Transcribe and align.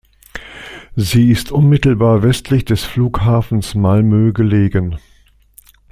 Sie 0.95 1.29
ist 1.29 1.51
unmittelbar 1.51 2.23
westlich 2.23 2.65
des 2.65 2.83
Flughafens 2.85 3.75
Malmö 3.75 4.33
gelegen. 4.33 4.97